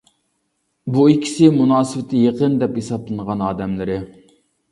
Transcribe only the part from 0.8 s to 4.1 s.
بۇ ئىككىسى مۇناسىۋىتى يېقىن دەپ ھېسابلىنىدىغان ئادەملىرى.